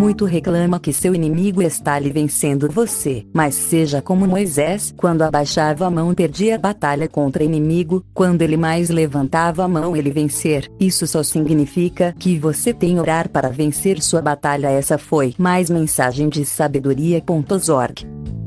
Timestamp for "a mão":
5.84-6.14, 9.62-9.94